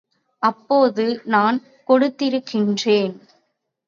அப்போது 0.43 1.03
நான் 1.25 1.57
கொடுத்திருக்கிறேன். 1.89 3.15